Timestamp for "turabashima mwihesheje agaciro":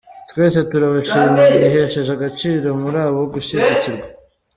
0.69-2.67